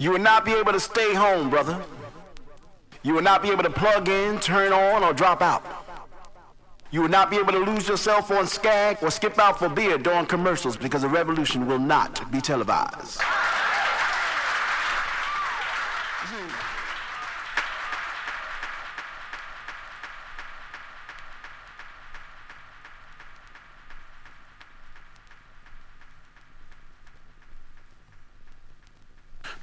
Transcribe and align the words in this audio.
You 0.00 0.10
will 0.12 0.18
not 0.18 0.46
be 0.46 0.52
able 0.52 0.72
to 0.72 0.80
stay 0.80 1.14
home, 1.14 1.50
brother. 1.50 1.78
You 3.02 3.12
will 3.12 3.20
not 3.20 3.42
be 3.42 3.50
able 3.50 3.64
to 3.64 3.70
plug 3.70 4.08
in, 4.08 4.40
turn 4.40 4.72
on, 4.72 5.04
or 5.04 5.12
drop 5.12 5.42
out. 5.42 5.62
You 6.90 7.02
will 7.02 7.10
not 7.10 7.30
be 7.30 7.36
able 7.36 7.52
to 7.52 7.58
lose 7.58 7.86
yourself 7.86 8.30
on 8.30 8.46
Skag 8.46 9.02
or 9.02 9.10
skip 9.10 9.38
out 9.38 9.58
for 9.58 9.68
beer 9.68 9.98
during 9.98 10.24
commercials 10.24 10.78
because 10.78 11.02
the 11.02 11.08
revolution 11.08 11.66
will 11.66 11.78
not 11.78 12.32
be 12.32 12.40
televised. 12.40 13.20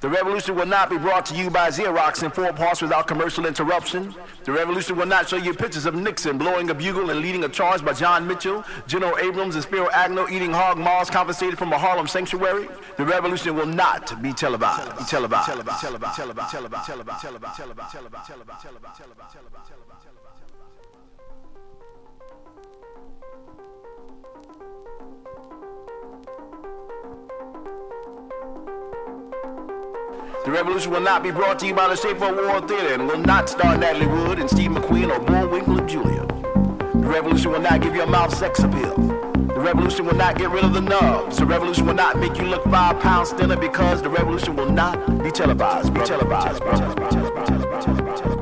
The 0.00 0.08
revolution 0.08 0.54
will 0.54 0.66
not 0.66 0.90
be 0.90 0.96
brought 0.96 1.26
to 1.26 1.34
you 1.34 1.50
by 1.50 1.70
Xerox 1.70 2.22
in 2.22 2.30
four 2.30 2.52
parts 2.52 2.80
without 2.80 3.08
commercial 3.08 3.46
interruption. 3.46 4.14
The 4.44 4.52
revolution 4.52 4.96
will 4.96 5.06
not 5.06 5.28
show 5.28 5.36
you 5.36 5.52
pictures 5.52 5.86
of 5.86 5.94
Nixon 5.96 6.38
blowing 6.38 6.70
a 6.70 6.74
bugle 6.74 7.10
and 7.10 7.18
leading 7.18 7.42
a 7.42 7.48
charge 7.48 7.84
by 7.84 7.94
John 7.94 8.24
Mitchell, 8.24 8.64
General 8.86 9.18
Abrams, 9.18 9.56
and 9.56 9.64
Spiro 9.64 9.88
Agnew 9.90 10.28
eating 10.28 10.52
hog 10.52 10.78
maws 10.78 11.10
confiscated 11.10 11.58
from 11.58 11.72
a 11.72 11.78
Harlem 11.78 12.06
sanctuary. 12.06 12.68
The 12.96 13.04
revolution 13.04 13.56
will 13.56 13.66
not 13.66 14.22
be 14.22 14.32
televised. 14.32 14.96
Be 14.98 15.04
televised. 15.04 15.46
Televised. 15.46 15.80
Televised. 15.80 16.14
Televised. 16.14 16.52
Televised. 16.52 16.86
Televised. 16.86 17.22
Televised. 17.22 17.56
Televised. 17.56 17.92
Televised. 17.92 18.62
Televised. 18.62 18.98
Televised. 19.34 19.87
The 30.48 30.54
revolution 30.54 30.92
will 30.92 31.02
not 31.02 31.22
be 31.22 31.30
brought 31.30 31.58
to 31.58 31.66
you 31.66 31.74
by 31.74 31.88
the 31.88 31.94
Schaefer 31.94 32.24
Award 32.24 32.68
Theater 32.68 32.94
and 32.94 33.06
will 33.06 33.18
not 33.18 33.50
star 33.50 33.76
Natalie 33.76 34.06
Wood 34.06 34.38
and 34.38 34.48
Steve 34.48 34.70
McQueen 34.70 35.14
or 35.14 35.20
Bullwinkle 35.20 35.78
and 35.78 35.86
Julia. 35.86 36.24
The 36.94 37.06
revolution 37.06 37.52
will 37.52 37.60
not 37.60 37.82
give 37.82 37.94
your 37.94 38.06
mouth 38.06 38.34
sex 38.34 38.60
appeal. 38.60 38.96
The 38.96 39.60
revolution 39.60 40.06
will 40.06 40.14
not 40.14 40.38
get 40.38 40.48
rid 40.48 40.64
of 40.64 40.72
the 40.72 40.80
nubs. 40.80 41.36
The 41.36 41.44
revolution 41.44 41.84
will 41.84 41.92
not 41.92 42.18
make 42.18 42.38
you 42.38 42.44
look 42.44 42.64
five 42.64 42.98
pounds 43.00 43.30
thinner 43.32 43.58
because 43.58 44.00
the 44.00 44.08
revolution 44.08 44.56
will 44.56 44.72
not 44.72 45.22
be 45.22 45.30
televised. 45.30 45.92
Be 45.92 46.00
televised. 46.00 46.64
Be 46.64 46.70
televised. 46.70 47.28
Año 48.08 48.37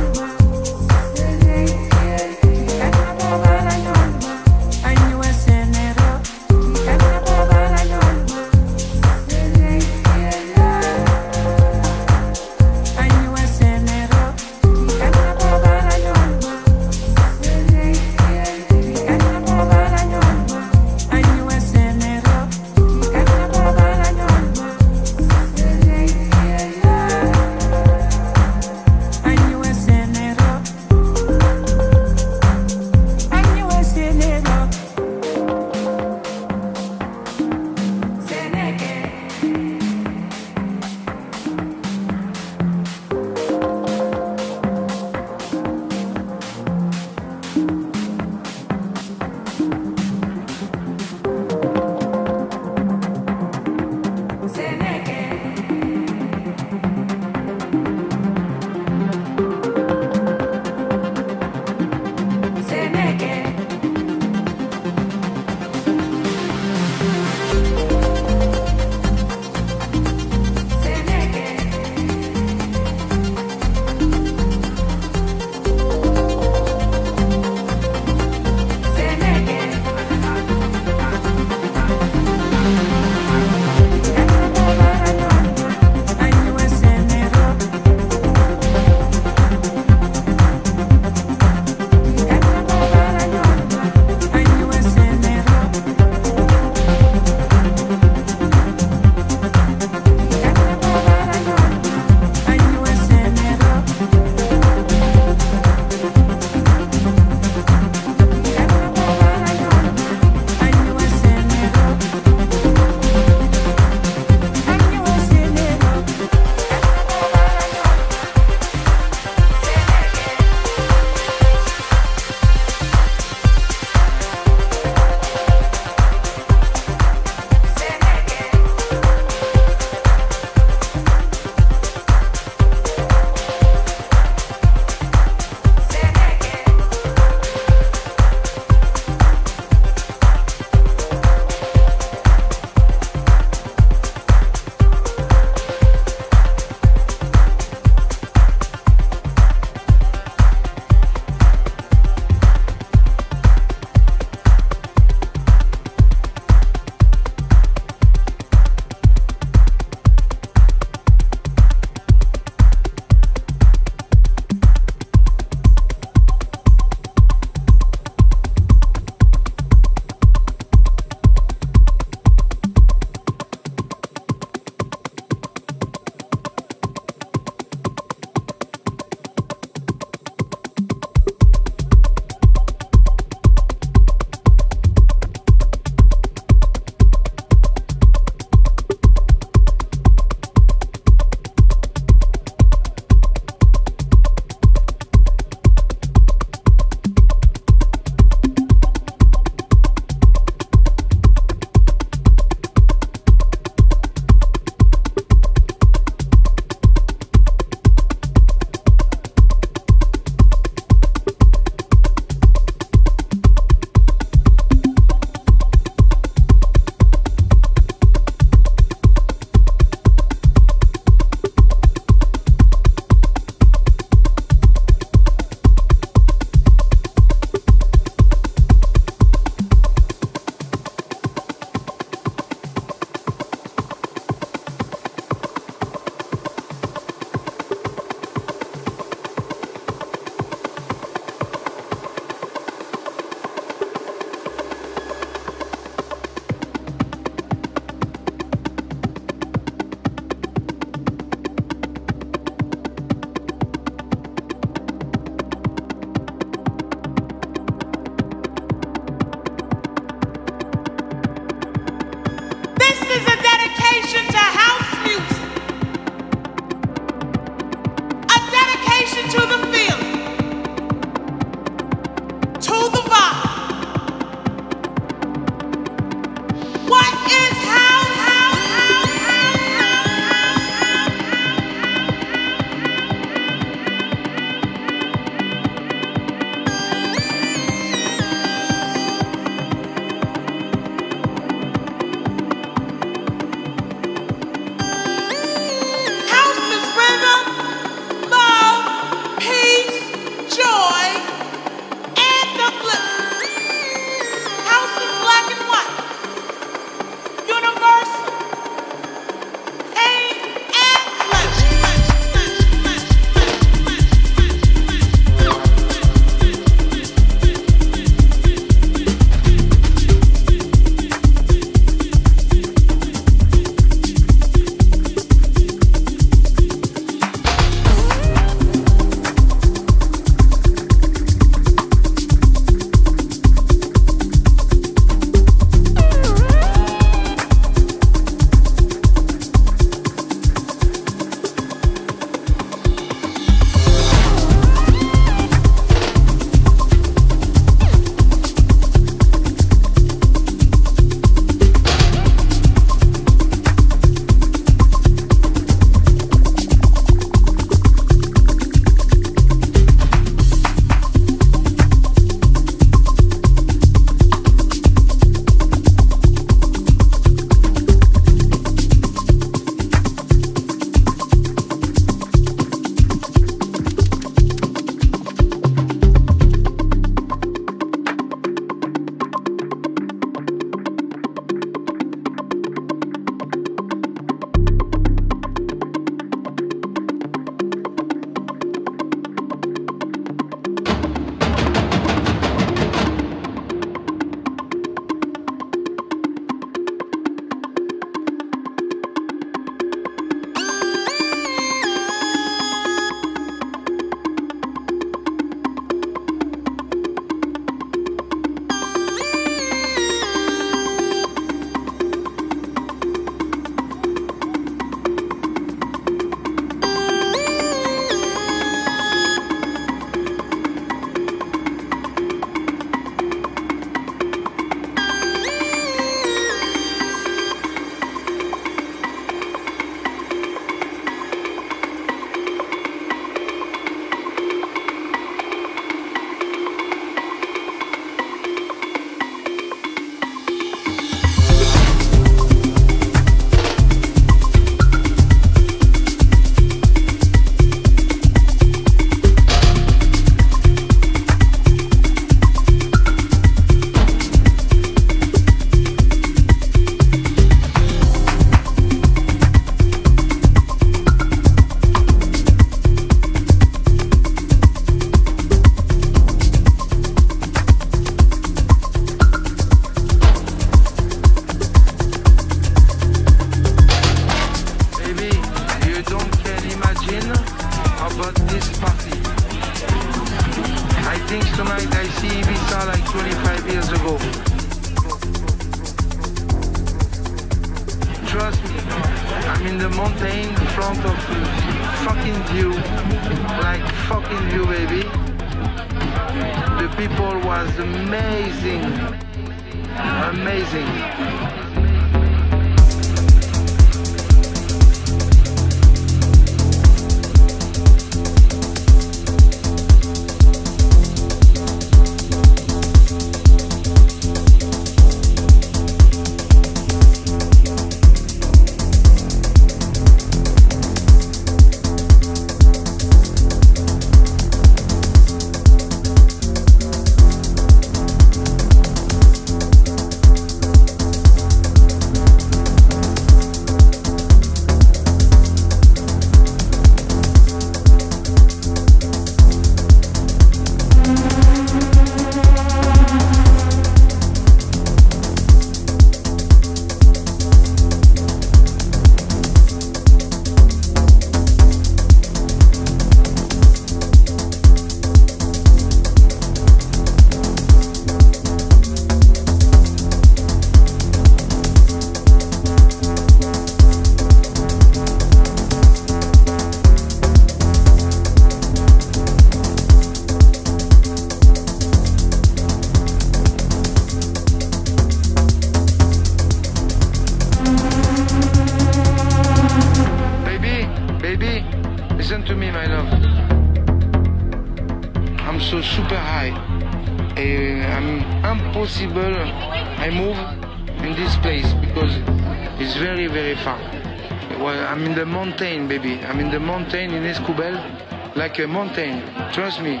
like 598.50 598.58
a 598.58 598.66
mountain. 598.66 599.22
Trust 599.52 599.80
me. 599.80 600.00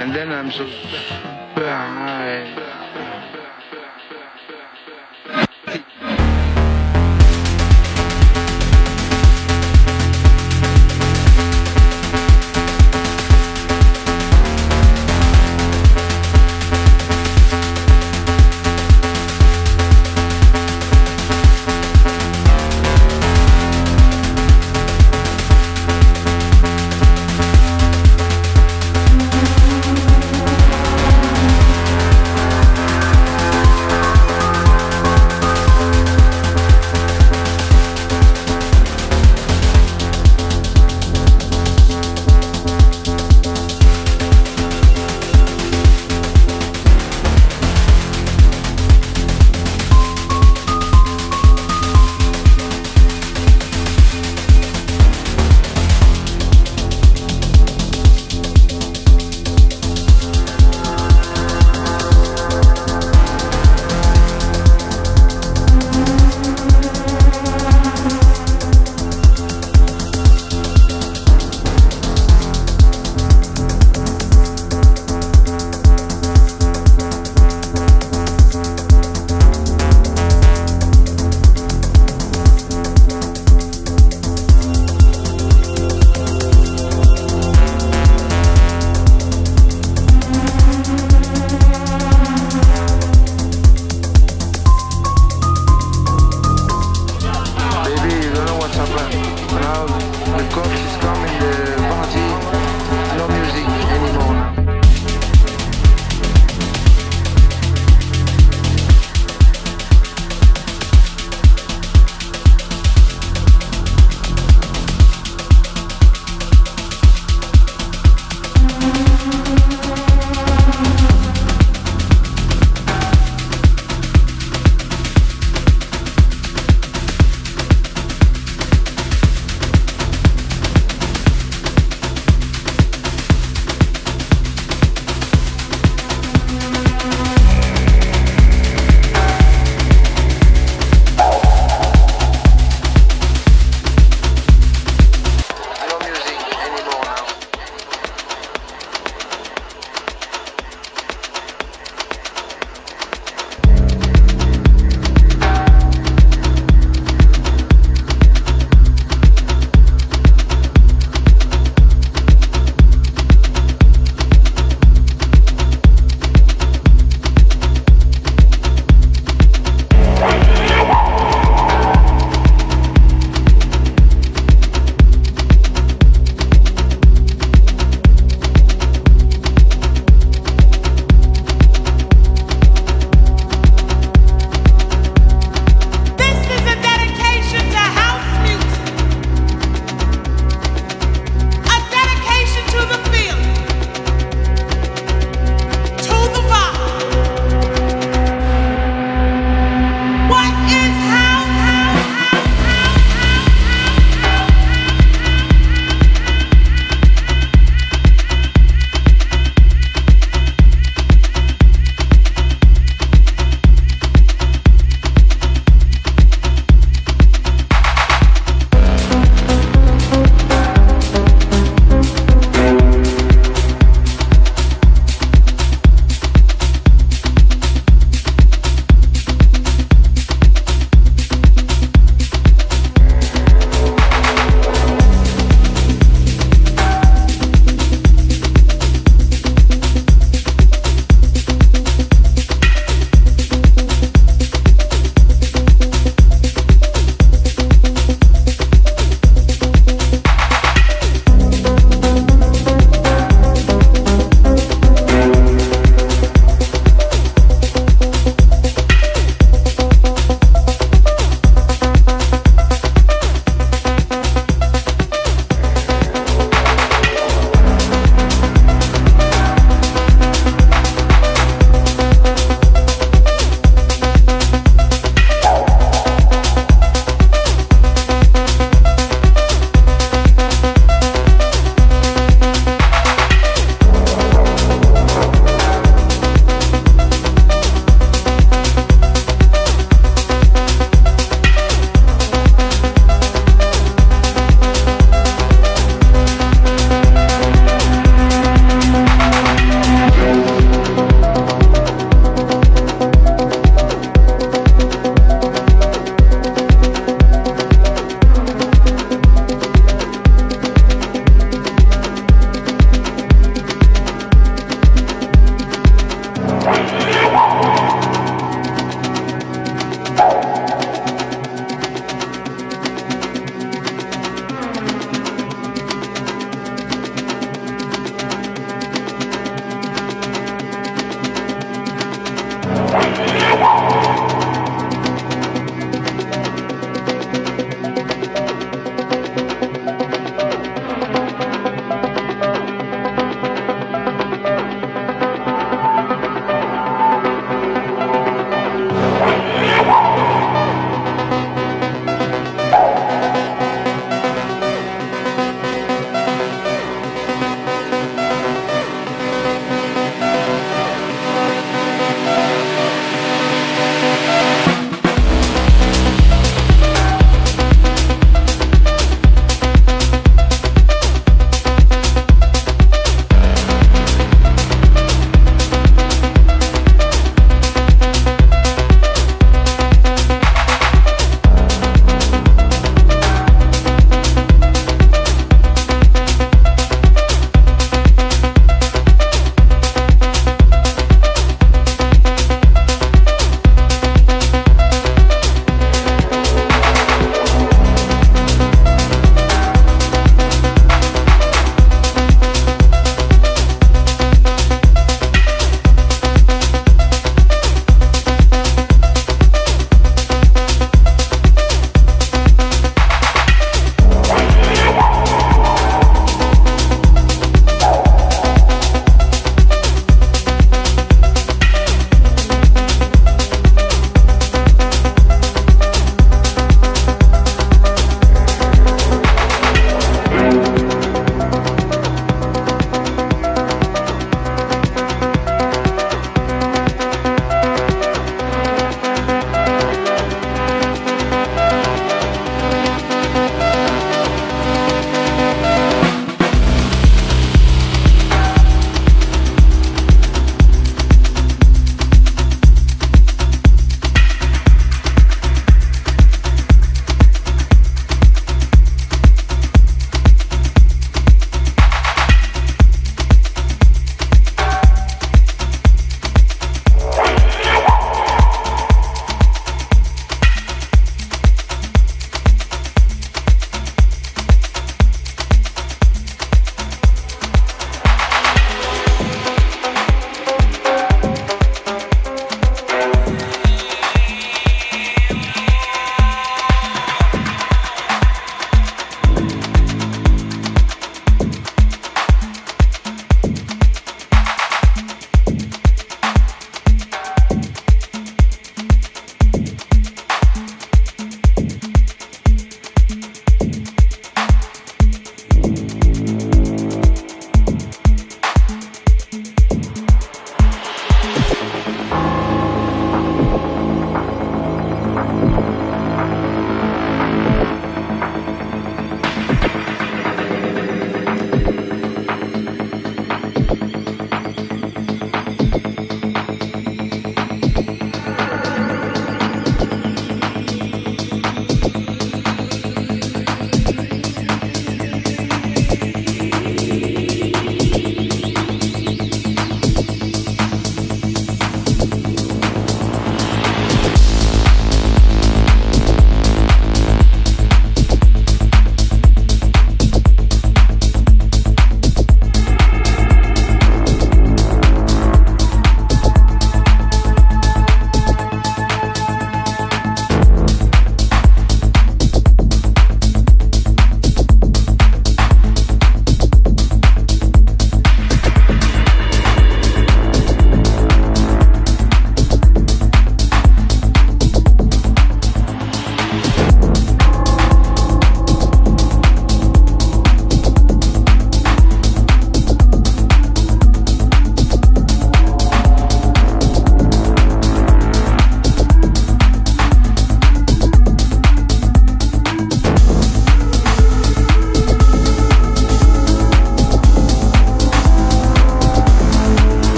And 0.00 0.14
then 0.14 0.30
I'm 0.32 0.50
so 0.50 0.66
high. 1.54 2.65